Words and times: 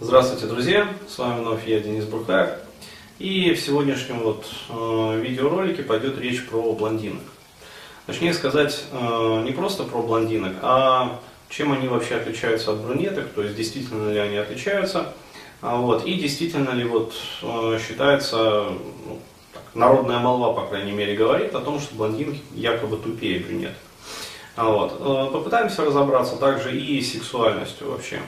Здравствуйте, 0.00 0.46
друзья! 0.46 0.86
С 1.08 1.18
вами 1.18 1.40
вновь 1.40 1.66
я, 1.66 1.80
Денис 1.80 2.04
Бурхаев. 2.04 2.50
И 3.18 3.52
в 3.52 3.60
сегодняшнем 3.60 4.20
вот 4.20 4.46
э, 4.68 5.20
видеоролике 5.20 5.82
пойдет 5.82 6.20
речь 6.20 6.46
про 6.46 6.72
блондинок. 6.72 7.24
Точнее 8.06 8.32
сказать, 8.32 8.84
э, 8.92 9.42
не 9.44 9.50
просто 9.50 9.82
про 9.82 10.00
блондинок, 10.00 10.54
а 10.62 11.18
чем 11.48 11.72
они 11.72 11.88
вообще 11.88 12.14
отличаются 12.14 12.70
от 12.70 12.78
брюнеток, 12.78 13.26
то 13.34 13.42
есть 13.42 13.56
действительно 13.56 14.12
ли 14.12 14.20
они 14.20 14.36
отличаются, 14.36 15.14
а 15.62 15.74
вот, 15.78 16.06
и 16.06 16.14
действительно 16.14 16.70
ли 16.70 16.84
вот 16.84 17.14
э, 17.42 17.80
считается, 17.84 18.66
ну, 19.04 19.18
так, 19.52 19.64
народная 19.74 20.20
молва, 20.20 20.52
по 20.52 20.68
крайней 20.68 20.92
мере, 20.92 21.16
говорит 21.16 21.56
о 21.56 21.60
том, 21.60 21.80
что 21.80 21.96
блондинки 21.96 22.40
якобы 22.54 22.98
тупее 22.98 23.40
брюнеток. 23.40 23.74
А 24.54 24.70
вот, 24.70 24.92
э, 24.92 25.32
попытаемся 25.32 25.84
разобраться 25.84 26.36
также 26.36 26.78
и 26.78 27.00
с 27.02 27.14
сексуальностью 27.14 27.90
вообще. 27.90 28.20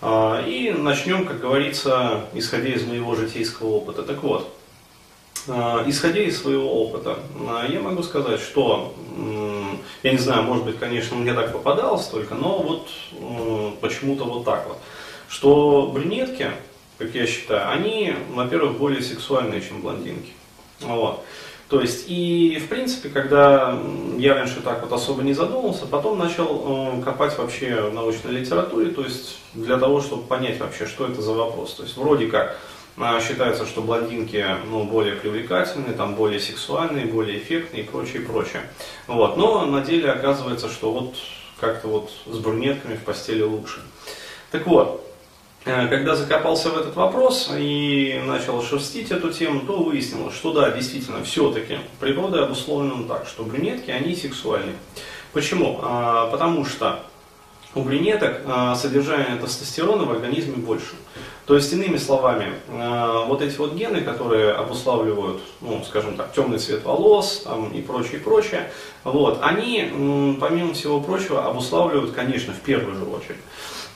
А, 0.00 0.42
и 0.46 0.70
начнем, 0.70 1.24
как 1.24 1.40
говорится, 1.40 2.26
исходя 2.34 2.68
из 2.68 2.84
моего 2.84 3.14
житейского 3.14 3.68
опыта. 3.68 4.02
Так 4.02 4.22
вот, 4.22 4.54
а, 5.48 5.84
исходя 5.86 6.22
из 6.22 6.40
своего 6.40 6.82
опыта, 6.82 7.18
а, 7.48 7.66
я 7.66 7.80
могу 7.80 8.02
сказать, 8.02 8.40
что, 8.40 8.94
я 10.02 10.12
не 10.12 10.18
знаю, 10.18 10.42
может 10.42 10.64
быть, 10.64 10.78
конечно, 10.78 11.16
мне 11.16 11.32
так 11.32 11.52
попадалось 11.52 12.06
только, 12.06 12.34
но 12.34 12.58
вот 12.58 12.88
почему-то 13.80 14.24
вот 14.24 14.44
так 14.44 14.66
вот, 14.68 14.78
что 15.28 15.90
брюнетки, 15.92 16.50
как 16.98 17.14
я 17.14 17.26
считаю, 17.26 17.70
они, 17.70 18.14
во-первых, 18.30 18.78
более 18.78 19.02
сексуальные, 19.02 19.62
чем 19.62 19.80
блондинки. 19.80 20.32
Вот. 20.80 21.24
То 21.68 21.80
есть, 21.80 22.04
и 22.06 22.62
в 22.64 22.68
принципе, 22.68 23.08
когда 23.08 23.76
я 24.18 24.34
раньше 24.34 24.60
так 24.60 24.82
вот 24.82 24.92
особо 24.92 25.22
не 25.22 25.32
задумывался, 25.32 25.86
потом 25.86 26.16
начал 26.16 26.98
э, 26.98 27.02
копать 27.02 27.36
вообще 27.38 27.90
в 27.90 27.94
научной 27.94 28.32
литературе, 28.32 28.90
то 28.90 29.02
есть 29.02 29.38
для 29.52 29.76
того, 29.76 30.00
чтобы 30.00 30.22
понять 30.22 30.60
вообще, 30.60 30.86
что 30.86 31.06
это 31.06 31.20
за 31.20 31.32
вопрос. 31.32 31.74
То 31.74 31.82
есть, 31.82 31.96
вроде 31.96 32.28
как 32.28 32.56
э, 32.96 33.20
считается, 33.20 33.66
что 33.66 33.82
блондинки 33.82 34.44
ну, 34.70 34.84
более 34.84 35.16
привлекательные, 35.16 35.94
там, 35.94 36.14
более 36.14 36.38
сексуальные, 36.38 37.06
более 37.06 37.38
эффектные 37.38 37.82
и 37.82 37.86
прочее, 37.86 38.22
прочее. 38.22 38.62
Вот. 39.08 39.36
Но 39.36 39.66
на 39.66 39.80
деле 39.80 40.12
оказывается, 40.12 40.68
что 40.68 40.92
вот 40.92 41.16
как-то 41.58 41.88
вот 41.88 42.12
с 42.26 42.38
брюнетками 42.38 42.94
в 42.94 43.02
постели 43.02 43.42
лучше. 43.42 43.80
Так 44.52 44.68
вот, 44.68 45.05
когда 45.66 46.14
закопался 46.14 46.70
в 46.70 46.78
этот 46.78 46.94
вопрос 46.94 47.50
и 47.52 48.22
начал 48.24 48.62
шерстить 48.62 49.10
эту 49.10 49.32
тему, 49.32 49.62
то 49.66 49.82
выяснилось, 49.82 50.32
что 50.32 50.52
да, 50.52 50.70
действительно, 50.70 51.24
все-таки 51.24 51.78
природа 51.98 52.44
обусловлена 52.44 53.02
так, 53.08 53.26
что 53.26 53.42
брюнетки, 53.42 53.90
они 53.90 54.14
сексуальны. 54.14 54.74
Почему? 55.32 55.80
А, 55.82 56.28
потому 56.30 56.64
что 56.64 57.00
у 57.74 57.82
брюнеток 57.82 58.42
а, 58.46 58.76
содержание 58.76 59.36
тестостерона 59.38 60.04
в 60.04 60.10
организме 60.12 60.54
больше. 60.54 60.94
То 61.46 61.56
есть, 61.56 61.72
иными 61.72 61.96
словами, 61.96 62.54
а, 62.68 63.24
вот 63.24 63.42
эти 63.42 63.56
вот 63.56 63.74
гены, 63.74 64.02
которые 64.02 64.52
обуславливают, 64.52 65.42
ну, 65.60 65.82
скажем 65.84 66.16
так, 66.16 66.32
темный 66.32 66.60
цвет 66.60 66.84
волос 66.84 67.42
там, 67.44 67.70
и 67.72 67.82
прочее, 67.82 68.20
прочее, 68.20 68.70
вот, 69.02 69.40
они, 69.42 70.36
помимо 70.40 70.74
всего 70.74 71.00
прочего, 71.00 71.44
обуславливают, 71.44 72.12
конечно, 72.12 72.52
в 72.52 72.60
первую 72.60 72.94
же 72.94 73.04
очередь, 73.04 73.40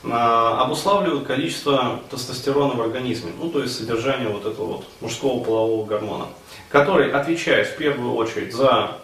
обуславливают 0.03 1.27
количество 1.27 1.99
тестостерона 2.09 2.73
в 2.73 2.81
организме, 2.81 3.31
ну 3.39 3.49
то 3.49 3.61
есть 3.61 3.77
содержание 3.77 4.29
вот 4.29 4.45
этого 4.45 4.65
вот 4.65 4.85
мужского 4.99 5.43
полового 5.43 5.85
гормона, 5.85 6.25
который 6.69 7.11
отвечает 7.11 7.67
в 7.67 7.77
первую 7.77 8.15
очередь 8.15 8.51
за 8.53 8.97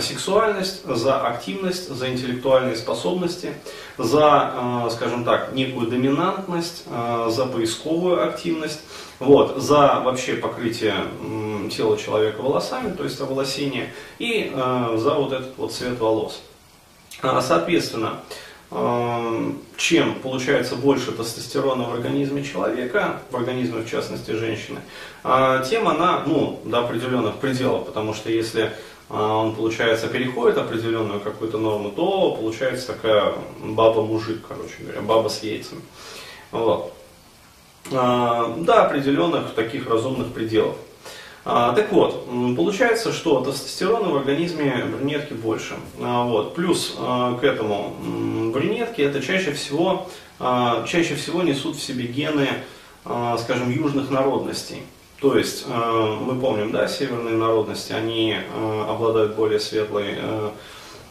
сексуальность, 0.00 0.84
за 0.84 1.26
активность, 1.26 1.88
за 1.88 2.08
интеллектуальные 2.08 2.76
способности, 2.76 3.54
за, 3.98 4.20
а, 4.22 4.88
скажем 4.90 5.24
так, 5.24 5.52
некую 5.54 5.88
доминантность, 5.88 6.84
а, 6.88 7.30
за 7.30 7.46
поисковую 7.46 8.28
активность, 8.28 8.80
вот, 9.18 9.56
за 9.56 10.00
вообще 10.04 10.34
покрытие 10.34 10.94
тела 11.70 11.96
человека 11.96 12.42
волосами, 12.42 12.94
то 12.94 13.02
есть 13.02 13.20
оволосение, 13.20 13.92
и 14.18 14.52
за 14.54 15.14
вот 15.14 15.32
этот 15.32 15.56
вот 15.56 15.72
цвет 15.72 15.98
волос. 15.98 16.42
Соответственно, 17.40 18.20
чем 19.76 20.14
получается 20.16 20.74
больше 20.74 21.12
тестостерона 21.12 21.84
в 21.84 21.94
организме 21.94 22.42
человека, 22.42 23.20
в 23.30 23.36
организме 23.36 23.82
в 23.82 23.88
частности 23.88 24.32
женщины, 24.32 24.80
а, 25.22 25.62
тем 25.62 25.86
она 25.86 26.24
ну, 26.26 26.60
до 26.64 26.80
определенных 26.80 27.36
пределов, 27.36 27.86
потому 27.86 28.14
что 28.14 28.32
если 28.32 28.72
а, 29.08 29.36
он, 29.36 29.54
получается, 29.54 30.08
переходит 30.08 30.58
определенную 30.58 31.20
какую-то 31.20 31.58
норму, 31.58 31.90
то 31.90 32.32
получается 32.32 32.88
такая 32.88 33.34
баба-мужик, 33.62 34.44
короче 34.48 34.74
говоря, 34.80 35.02
баба 35.02 35.28
с 35.28 35.42
яйцами. 35.44 35.82
Вот. 36.50 36.92
А, 37.92 38.56
до 38.58 38.86
определенных 38.86 39.54
таких 39.54 39.88
разумных 39.88 40.32
пределов. 40.32 40.76
А, 41.46 41.74
так 41.74 41.92
вот, 41.92 42.26
получается, 42.56 43.12
что 43.12 43.42
тестостерона 43.42 44.08
в 44.08 44.16
организме 44.16 44.86
брюнетки 44.86 45.34
больше. 45.34 45.74
А, 46.00 46.24
вот. 46.24 46.54
Плюс 46.54 46.96
а, 46.98 47.36
к 47.38 47.44
этому 47.44 47.94
брюнетки 48.52 49.02
это 49.02 49.20
чаще 49.20 49.52
всего, 49.52 50.08
чаще 50.38 51.14
всего 51.14 51.42
несут 51.42 51.76
в 51.76 51.82
себе 51.82 52.06
гены, 52.06 52.48
скажем, 53.38 53.70
южных 53.70 54.10
народностей. 54.10 54.82
То 55.20 55.36
есть, 55.38 55.66
мы 55.68 56.38
помним, 56.40 56.70
да, 56.72 56.88
северные 56.88 57.36
народности, 57.36 57.92
они 57.92 58.36
обладают 58.88 59.36
более 59.36 59.60
светлой 59.60 60.16
а, 60.18 60.52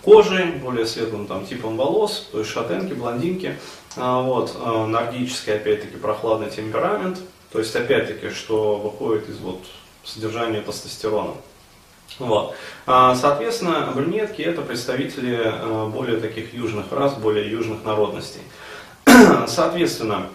кожей, 0.04 0.46
более 0.64 0.86
светлым 0.86 1.28
там, 1.28 1.46
типом 1.46 1.78
волос, 1.78 2.28
то 2.32 2.40
есть 2.40 2.52
шатенки, 2.52 2.94
блондинки. 2.94 3.58
Вот, 3.96 4.58
нордический, 4.88 5.54
опять-таки, 5.54 5.98
прохладный 5.98 6.50
темперамент. 6.50 7.20
То 7.52 7.60
есть, 7.60 7.76
опять-таки, 7.76 8.30
что 8.32 8.78
выходит 8.78 9.30
из 9.30 9.38
вот 9.38 9.60
содержания 10.04 10.62
тестостерона. 10.62 11.34
Вот. 12.20 12.56
А, 12.86 13.16
соответственно, 13.16 13.92
брюнетки 13.96 14.42
это 14.42 14.62
представители 14.62 15.42
э, 15.44 15.90
более 15.90 16.20
таких 16.20 16.54
южных 16.54 16.92
рас, 16.92 17.16
более 17.16 17.50
южных 17.50 17.84
народностей. 17.84 18.42
Соответственно, 19.48 20.28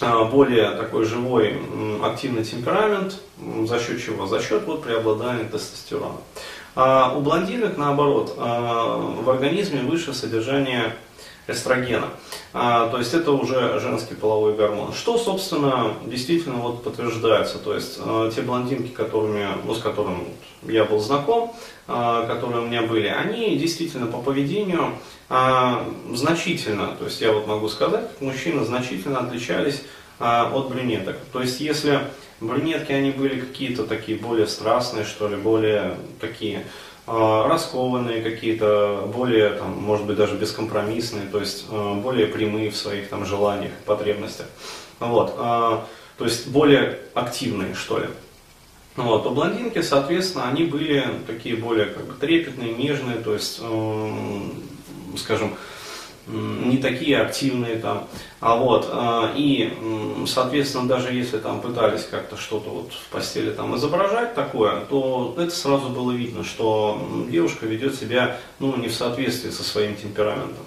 э, 0.00 0.24
более 0.24 0.72
такой 0.72 1.04
живой, 1.04 1.58
активный 2.02 2.44
темперамент, 2.44 3.20
за 3.64 3.80
счет 3.80 4.02
чего? 4.04 4.26
За 4.26 4.42
счет 4.42 4.64
вот 4.66 4.82
преобладания 4.82 5.44
тестостерона. 5.44 6.18
А 6.74 7.14
у 7.16 7.20
блондинок, 7.20 7.76
наоборот, 7.76 8.34
э, 8.36 8.40
в 8.40 9.28
организме 9.30 9.80
выше 9.82 10.12
содержание 10.12 10.94
эстрогена. 11.48 12.08
А, 12.52 12.88
то 12.88 12.98
есть 12.98 13.14
это 13.14 13.32
уже 13.32 13.80
женский 13.80 14.14
половой 14.14 14.54
гормон. 14.54 14.92
Что, 14.92 15.18
собственно, 15.18 15.94
действительно 16.04 16.56
вот 16.56 16.84
подтверждается. 16.84 17.58
То 17.58 17.74
есть 17.74 17.98
э, 17.98 18.30
те 18.34 18.42
блондинки, 18.42 18.88
которыми, 18.88 19.46
ну, 19.64 19.74
с 19.74 19.80
которыми 19.80 20.24
я 20.62 20.84
был 20.84 21.00
знаком, 21.00 21.54
э, 21.88 22.24
которые 22.28 22.62
у 22.62 22.66
меня 22.66 22.82
были, 22.82 23.08
они 23.08 23.56
действительно 23.56 24.06
по 24.06 24.18
поведению 24.18 24.94
э, 25.28 25.72
значительно, 26.12 26.96
то 26.98 27.06
есть 27.06 27.20
я 27.20 27.32
вот 27.32 27.46
могу 27.46 27.68
сказать, 27.68 28.08
мужчины 28.20 28.64
значительно 28.64 29.20
отличались 29.20 29.82
э, 30.18 30.24
от 30.24 30.68
брюнеток. 30.70 31.16
То 31.32 31.40
есть 31.40 31.60
если 31.60 32.00
брюнетки, 32.40 32.92
они 32.92 33.10
были 33.10 33.40
какие-то 33.40 33.84
такие 33.84 34.18
более 34.18 34.46
страстные, 34.46 35.04
что 35.04 35.28
ли, 35.28 35.36
более 35.36 35.96
такие 36.20 36.64
а, 37.10 37.48
раскованные 37.48 38.20
какие-то, 38.20 39.10
более, 39.14 39.50
там, 39.50 39.72
может 39.78 40.04
быть, 40.04 40.16
даже 40.16 40.34
бескомпромиссные, 40.36 41.26
то 41.26 41.40
есть 41.40 41.64
а, 41.70 41.94
более 41.94 42.26
прямые 42.26 42.70
в 42.70 42.76
своих 42.76 43.08
там, 43.08 43.24
желаниях, 43.24 43.72
потребностях. 43.86 44.46
Вот, 45.00 45.34
а, 45.38 45.86
то 46.18 46.24
есть 46.24 46.48
более 46.48 46.98
активные, 47.14 47.74
что 47.74 47.98
ли. 47.98 48.08
Вот, 48.96 49.24
у 49.24 49.30
блондинки, 49.30 49.80
соответственно, 49.80 50.48
они 50.48 50.64
были 50.64 51.02
такие 51.26 51.56
более 51.56 51.86
как 51.86 52.04
бы, 52.04 52.12
трепетные, 52.12 52.74
нежные, 52.74 53.16
то 53.16 53.32
есть, 53.32 53.60
скажем, 55.16 55.54
не 56.28 56.78
такие 56.78 57.20
активные 57.20 57.76
там. 57.76 58.06
А 58.40 58.56
вот, 58.56 58.88
а, 58.92 59.32
и, 59.34 59.72
соответственно, 60.26 60.86
даже 60.86 61.12
если 61.12 61.38
там 61.38 61.60
пытались 61.60 62.04
как-то 62.04 62.36
что-то 62.36 62.70
вот 62.70 62.92
в 62.92 63.08
постели 63.08 63.50
там 63.50 63.74
изображать 63.76 64.34
такое, 64.34 64.80
то 64.88 65.34
это 65.38 65.50
сразу 65.50 65.88
было 65.88 66.12
видно, 66.12 66.44
что 66.44 67.00
девушка 67.28 67.66
ведет 67.66 67.94
себя 67.94 68.38
ну, 68.58 68.76
не 68.76 68.88
в 68.88 68.94
соответствии 68.94 69.50
со 69.50 69.62
своим 69.62 69.96
темпераментом. 69.96 70.64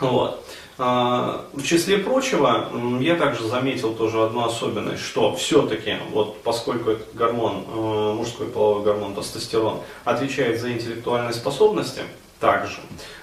Вот. 0.00 0.44
А, 0.80 1.46
в 1.54 1.62
числе 1.64 1.98
прочего, 1.98 2.68
я 3.00 3.16
также 3.16 3.48
заметил 3.48 3.94
тоже 3.94 4.22
одну 4.22 4.44
особенность, 4.44 5.02
что 5.02 5.34
все-таки, 5.34 5.96
вот 6.12 6.40
поскольку 6.42 6.90
этот 6.90 7.14
гормон, 7.14 7.64
э, 7.66 8.12
мужской 8.14 8.46
половой 8.46 8.84
гормон 8.84 9.14
тестостерон, 9.16 9.80
отвечает 10.04 10.60
за 10.60 10.70
интеллектуальные 10.70 11.34
способности, 11.34 12.02
также, 12.40 12.78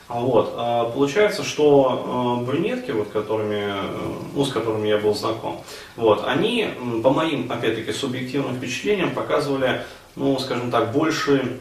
вот. 0.07 0.53
А, 0.55 0.91
получается, 0.91 1.43
что 1.43 2.41
э, 2.41 2.45
брюнетки, 2.45 2.91
вот, 2.91 3.09
которыми, 3.09 3.63
э, 3.67 4.15
ну, 4.35 4.45
с 4.45 4.51
которыми 4.51 4.87
я 4.87 4.99
был 4.99 5.15
знаком, 5.15 5.63
вот, 5.95 6.23
они, 6.27 6.69
по 7.03 7.09
моим, 7.09 7.51
опять-таки, 7.51 7.91
субъективным 7.91 8.55
впечатлениям, 8.55 9.11
показывали, 9.11 9.83
ну, 10.15 10.37
скажем 10.37 10.69
так, 10.69 10.91
больше, 10.91 11.59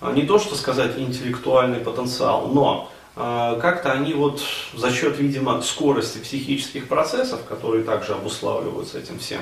а, 0.00 0.12
не 0.12 0.22
то 0.22 0.38
что 0.38 0.56
сказать 0.56 0.98
интеллектуальный 0.98 1.80
потенциал, 1.80 2.48
но 2.48 2.92
э, 3.16 3.58
как-то 3.62 3.92
они 3.92 4.12
вот 4.12 4.42
за 4.74 4.92
счет, 4.92 5.18
видимо, 5.18 5.62
скорости 5.62 6.18
психических 6.18 6.88
процессов, 6.88 7.40
которые 7.48 7.82
также 7.82 8.12
обуславливаются 8.12 8.98
этим 8.98 9.18
всем, 9.18 9.40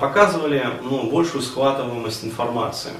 показывали 0.00 0.64
ну, 0.82 1.10
большую 1.10 1.42
схватываемость 1.42 2.24
информации. 2.24 2.92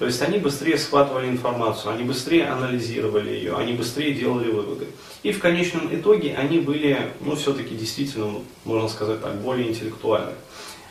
То 0.00 0.06
есть 0.06 0.22
они 0.22 0.38
быстрее 0.38 0.78
схватывали 0.78 1.28
информацию, 1.28 1.92
они 1.92 2.04
быстрее 2.04 2.46
анализировали 2.46 3.28
ее, 3.32 3.54
они 3.54 3.74
быстрее 3.74 4.14
делали 4.14 4.50
выводы. 4.50 4.86
И 5.22 5.30
в 5.30 5.40
конечном 5.40 5.94
итоге 5.94 6.34
они 6.36 6.58
были, 6.58 7.12
ну, 7.20 7.36
все-таки 7.36 7.74
действительно, 7.74 8.40
можно 8.64 8.88
сказать 8.88 9.20
так, 9.20 9.34
более 9.42 9.68
интеллектуальны. 9.68 10.32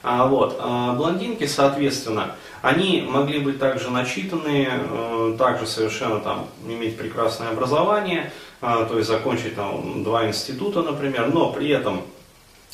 А, 0.03 0.27
вот, 0.27 0.57
а 0.59 0.93
блондинки, 0.93 1.47
соответственно, 1.47 2.35
они 2.61 3.01
могли 3.01 3.39
быть 3.39 3.57
также 3.57 3.89
начитанные, 3.89 4.69
э, 4.71 5.35
также 5.39 5.65
совершенно 5.65 6.19
там 6.19 6.47
иметь 6.67 6.95
прекрасное 6.95 7.49
образование, 7.49 8.31
э, 8.61 8.85
то 8.87 8.95
есть 8.95 9.09
закончить 9.09 9.55
там 9.55 10.03
два 10.03 10.27
института, 10.27 10.83
например, 10.83 11.31
но 11.33 11.51
при 11.51 11.69
этом 11.69 12.03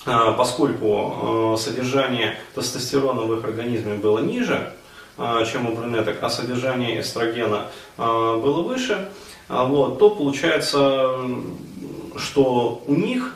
э, 0.06 0.34
поскольку 0.38 1.54
э, 1.56 1.62
содержание 1.62 2.38
тестостерона 2.54 3.22
в 3.22 3.40
их 3.40 3.46
организме 3.46 3.94
было 3.94 4.20
ниже, 4.20 4.74
чем 5.46 5.68
у 5.68 5.76
брюнеток, 5.76 6.18
а 6.22 6.30
содержание 6.30 7.00
эстрогена 7.00 7.68
а, 7.98 8.38
было 8.38 8.62
выше, 8.62 9.10
а, 9.48 9.66
вот, 9.66 10.00
то 10.00 10.10
получается, 10.10 11.18
что 12.18 12.84
у 12.86 12.96
них, 12.96 13.36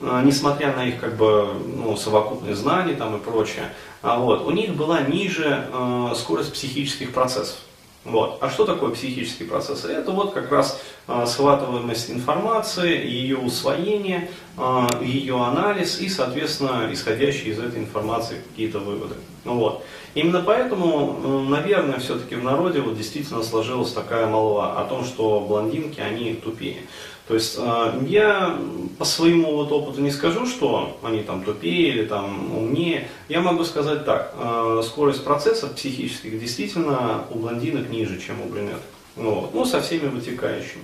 несмотря 0.00 0.74
на 0.74 0.86
их 0.86 1.00
как 1.00 1.16
бы, 1.16 1.48
ну, 1.76 1.96
совокупные 1.96 2.54
знания 2.54 2.94
там, 2.94 3.16
и 3.16 3.20
прочее, 3.20 3.72
вот, 4.02 4.46
у 4.46 4.50
них 4.50 4.74
была 4.74 5.00
ниже 5.00 5.66
скорость 6.14 6.52
психических 6.52 7.12
процессов. 7.12 7.58
Вот. 8.04 8.38
А 8.42 8.50
что 8.50 8.66
такое 8.66 8.90
психический 8.90 9.44
процесс? 9.44 9.84
Это 9.84 10.10
вот 10.10 10.34
как 10.34 10.52
раз 10.52 10.80
э, 11.08 11.24
схватываемость 11.26 12.10
информации, 12.10 13.06
ее 13.06 13.38
усвоение, 13.38 14.30
э, 14.58 14.86
ее 15.02 15.42
анализ 15.42 16.00
и, 16.00 16.08
соответственно, 16.10 16.88
исходящие 16.92 17.52
из 17.52 17.58
этой 17.58 17.80
информации 17.80 18.42
какие-то 18.50 18.78
выводы. 18.78 19.14
Вот. 19.44 19.84
Именно 20.14 20.42
поэтому, 20.42 21.18
э, 21.46 21.50
наверное, 21.50 21.98
все-таки 21.98 22.34
в 22.34 22.44
народе 22.44 22.80
вот 22.80 22.96
действительно 22.96 23.42
сложилась 23.42 23.92
такая 23.92 24.26
молва 24.26 24.78
о 24.80 24.84
том, 24.84 25.04
что 25.04 25.40
блондинки, 25.40 26.00
они 26.00 26.34
тупее. 26.34 26.82
То 27.26 27.34
есть 27.34 27.56
э, 27.58 28.02
я 28.06 28.58
по 28.98 29.04
своему 29.06 29.56
вот 29.56 29.72
опыту 29.72 30.02
не 30.02 30.10
скажу, 30.10 30.46
что 30.46 30.98
они 31.02 31.22
там 31.22 31.42
тупее 31.42 31.88
или 31.88 32.04
там 32.04 32.54
умнее. 32.54 33.08
Я 33.28 33.40
могу 33.40 33.64
сказать 33.64 34.04
так, 34.04 34.34
э, 34.38 34.82
скорость 34.84 35.24
процессов 35.24 35.74
психических 35.74 36.38
действительно 36.38 37.24
у 37.30 37.38
блондинок 37.38 37.88
ниже, 37.88 38.20
чем 38.20 38.42
у 38.42 38.46
брюнеток. 38.46 38.82
Вот. 39.16 39.54
Ну, 39.54 39.64
со 39.64 39.80
всеми 39.80 40.08
вытекающими. 40.08 40.82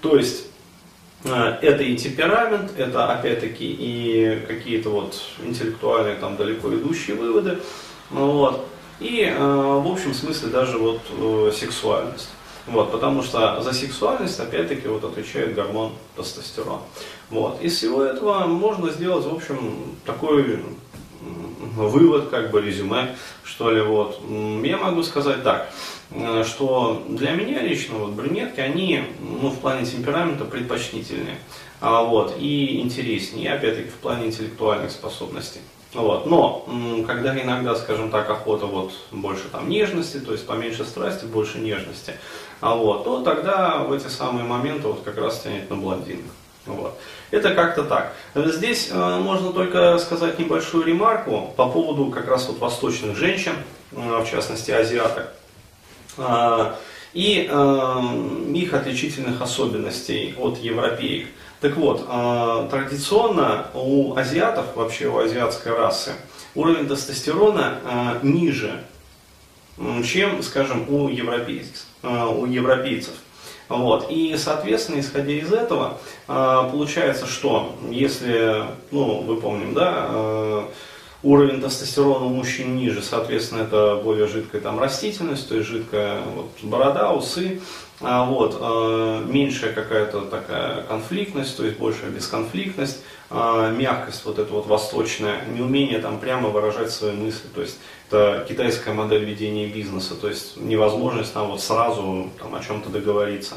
То 0.00 0.16
есть 0.16 0.46
это 1.24 1.82
и 1.82 1.96
темперамент, 1.96 2.72
это 2.78 3.12
опять-таки 3.12 3.64
и 3.66 4.40
какие-то 4.46 4.90
вот 4.90 5.20
интеллектуальные 5.42 6.14
там 6.16 6.36
далеко 6.36 6.72
идущие 6.72 7.16
выводы. 7.16 7.58
Вот. 8.10 8.64
И 9.00 9.34
в 9.36 9.90
общем 9.90 10.14
смысле 10.14 10.50
даже 10.50 10.78
вот 10.78 11.00
сексуальность. 11.54 12.28
Вот, 12.66 12.90
потому 12.90 13.22
что 13.22 13.62
за 13.62 13.72
сексуальность, 13.72 14.40
опять-таки, 14.40 14.88
вот 14.88 15.04
отвечает 15.04 15.54
гормон 15.54 15.92
тестостерон. 16.16 16.80
Вот. 17.30 17.62
Из 17.62 17.76
всего 17.76 18.02
этого 18.02 18.46
можно 18.46 18.90
сделать, 18.90 19.24
в 19.24 19.32
общем, 19.32 19.96
такой 20.04 20.60
вывод, 21.76 22.28
как 22.28 22.50
бы 22.50 22.60
резюме, 22.60 23.16
что 23.44 23.70
ли, 23.70 23.80
вот. 23.80 24.20
Я 24.64 24.78
могу 24.78 25.02
сказать 25.02 25.42
так, 25.42 25.70
э, 26.10 26.44
что 26.44 27.04
для 27.08 27.32
меня 27.32 27.60
лично 27.60 27.98
вот 27.98 28.10
брюнетки, 28.10 28.60
они, 28.60 29.04
ну, 29.20 29.50
в 29.50 29.58
плане 29.58 29.86
темперамента 29.86 30.44
предпочтительнее, 30.44 31.38
а, 31.80 32.02
вот, 32.02 32.36
и 32.38 32.80
интереснее, 32.80 33.52
опять-таки, 33.52 33.90
в 33.90 33.94
плане 33.94 34.26
интеллектуальных 34.26 34.90
способностей. 34.90 35.60
Вот. 35.94 36.26
Но 36.26 36.66
когда 37.06 37.40
иногда, 37.40 37.74
скажем 37.74 38.10
так, 38.10 38.28
охота 38.28 38.66
вот 38.66 38.92
больше 39.12 39.44
там 39.50 39.68
нежности, 39.68 40.18
то 40.18 40.32
есть 40.32 40.46
поменьше 40.46 40.84
страсти, 40.84 41.24
больше 41.24 41.58
нежности, 41.58 42.14
а 42.60 42.74
вот, 42.74 43.04
то 43.04 43.22
тогда 43.22 43.78
в 43.78 43.92
эти 43.92 44.08
самые 44.08 44.44
моменты 44.44 44.88
вот 44.88 45.02
как 45.02 45.18
раз 45.18 45.40
тянет 45.40 45.68
на 45.70 45.76
блондинок. 45.76 46.24
Вот. 46.66 46.98
Это 47.30 47.54
как-то 47.54 47.84
так. 47.84 48.12
Здесь 48.34 48.88
э, 48.90 49.18
можно 49.20 49.52
только 49.52 49.98
сказать 49.98 50.38
небольшую 50.38 50.84
ремарку 50.84 51.52
по 51.56 51.68
поводу 51.68 52.06
как 52.06 52.28
раз 52.28 52.48
вот 52.48 52.58
восточных 52.58 53.16
женщин, 53.16 53.52
э, 53.92 53.96
в 53.96 54.28
частности 54.28 54.70
азиаток, 54.70 55.32
э, 56.18 56.72
и 57.12 57.48
э, 57.50 58.52
их 58.54 58.74
отличительных 58.74 59.40
особенностей 59.40 60.34
от 60.38 60.58
европеек. 60.58 61.28
Так 61.60 61.76
вот, 61.76 62.04
э, 62.08 62.68
традиционно 62.70 63.68
у 63.74 64.16
азиатов, 64.16 64.76
вообще 64.76 65.06
у 65.06 65.18
азиатской 65.18 65.72
расы, 65.72 66.12
уровень 66.54 66.86
тестостерона 66.86 67.78
э, 67.84 68.26
ниже, 68.26 68.82
чем, 70.04 70.42
скажем, 70.42 70.86
у 70.88 71.08
европейцев. 71.08 71.84
Э, 72.02 72.26
у 72.26 72.46
европейцев. 72.46 73.14
Вот. 73.68 74.06
И, 74.10 74.36
соответственно, 74.36 75.00
исходя 75.00 75.32
из 75.32 75.52
этого, 75.52 75.98
получается, 76.26 77.26
что 77.26 77.76
если, 77.90 78.62
ну, 78.92 79.22
вы 79.22 79.40
помним, 79.40 79.74
да, 79.74 80.68
уровень 81.26 81.60
тестостерона 81.60 82.26
у 82.26 82.28
мужчин 82.28 82.76
ниже, 82.76 83.02
соответственно, 83.02 83.62
это 83.62 84.00
более 84.02 84.28
жидкая 84.28 84.60
там 84.60 84.78
растительность, 84.78 85.48
то 85.48 85.56
есть 85.56 85.68
жидкая 85.68 86.20
вот, 86.22 86.50
борода, 86.62 87.12
усы, 87.12 87.60
а, 88.00 88.24
вот, 88.24 88.56
а, 88.60 89.24
меньшая 89.24 89.72
какая-то 89.72 90.22
такая 90.22 90.82
конфликтность, 90.82 91.56
то 91.56 91.64
есть 91.64 91.78
большая 91.78 92.10
бесконфликтность, 92.10 93.02
а, 93.28 93.72
мягкость 93.72 94.24
вот 94.24 94.38
эта 94.38 94.52
вот 94.52 94.66
восточная, 94.68 95.44
неумение 95.46 95.98
там 95.98 96.20
прямо 96.20 96.48
выражать 96.48 96.92
свои 96.92 97.12
мысли, 97.12 97.48
то 97.52 97.60
есть 97.60 97.78
это 98.08 98.46
китайская 98.48 98.94
модель 98.94 99.24
ведения 99.24 99.66
бизнеса, 99.66 100.14
то 100.14 100.28
есть 100.28 100.56
невозможность 100.56 101.34
там 101.34 101.48
вот 101.48 101.60
сразу 101.60 102.30
там, 102.38 102.54
о 102.54 102.62
чем-то 102.62 102.88
договориться, 102.90 103.54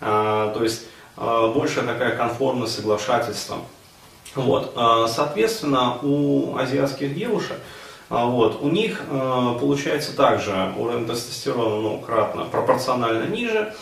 то 0.00 0.60
есть 0.62 0.86
большая 1.14 1.84
такая 1.84 2.16
конформность, 2.16 2.74
соглашательство. 2.74 3.58
Вот. 4.34 4.72
Соответственно, 5.08 5.98
у 6.02 6.56
азиатских 6.56 7.14
девушек 7.14 7.56
вот. 8.12 8.60
У 8.60 8.68
них 8.68 9.00
э, 9.08 9.56
получается 9.58 10.14
также 10.14 10.74
уровень 10.76 11.06
тестостерона 11.06 11.80
ну, 11.80 11.98
кратно 11.98 12.44
пропорционально 12.44 13.26
ниже, 13.26 13.72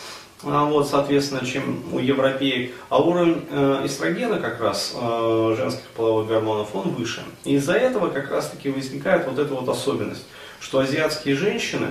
вот, 0.41 0.87
соответственно, 0.87 1.45
чем 1.45 1.83
у 1.91 1.99
европеек, 1.99 2.73
а 2.87 3.01
уровень 3.01 3.43
э, 3.51 3.81
эстрогена 3.83 4.39
как 4.39 4.61
раз 4.61 4.95
женских 5.57 5.85
половых 5.97 6.29
гормонов 6.29 6.69
он 6.73 6.91
выше. 6.91 7.23
Из-за 7.43 7.73
этого 7.73 8.07
как 8.07 8.31
раз 8.31 8.49
таки 8.49 8.69
возникает 8.69 9.27
вот 9.27 9.37
эта 9.37 9.53
вот 9.53 9.67
особенность, 9.67 10.25
что 10.61 10.79
азиатские 10.79 11.35
женщины, 11.35 11.87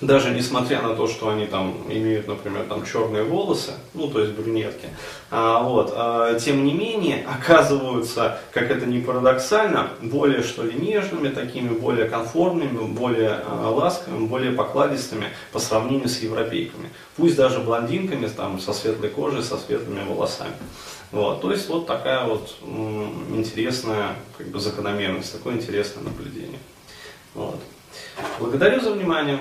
даже 0.00 0.30
несмотря 0.30 0.82
на 0.82 0.96
то, 0.96 1.06
что 1.06 1.28
они 1.28 1.46
там 1.46 1.76
имеют, 1.88 2.26
например, 2.26 2.64
там 2.68 2.84
черные 2.84 3.22
волосы, 3.22 3.72
ну, 3.94 4.08
то 4.08 4.20
есть 4.20 4.32
брюнетки, 4.32 4.88
а, 5.30 5.62
вот, 5.62 5.92
а, 5.94 6.38
тем 6.38 6.64
не 6.64 6.72
менее 6.72 7.24
оказываются, 7.40 8.40
как 8.52 8.70
это 8.70 8.86
ни 8.86 9.00
парадоксально, 9.00 9.90
более, 10.00 10.42
что 10.42 10.64
ли, 10.64 10.74
нежными, 10.74 11.28
такими 11.28 11.68
более 11.68 12.08
комфортными, 12.08 12.86
более 12.86 13.42
а, 13.46 13.70
ласковыми, 13.70 14.26
более 14.26 14.52
покладистыми 14.52 15.26
по 15.52 15.58
сравнению 15.58 16.08
с 16.08 16.18
европейками. 16.20 16.90
Пусть 17.16 17.36
даже 17.36 17.60
блондинками, 17.60 18.26
там, 18.26 18.58
со 18.58 18.72
светлой 18.72 19.10
кожей, 19.10 19.42
со 19.42 19.56
светлыми 19.56 20.02
волосами. 20.08 20.54
Вот, 21.12 21.42
то 21.42 21.52
есть 21.52 21.68
вот 21.68 21.86
такая 21.86 22.24
вот 22.24 22.56
интересная 23.34 24.16
как 24.38 24.48
бы, 24.48 24.58
закономерность, 24.58 25.30
такое 25.30 25.54
интересное 25.54 26.02
наблюдение. 26.02 26.58
Вот. 27.34 27.60
Благодарю 28.38 28.80
за 28.80 28.92
внимание. 28.92 29.38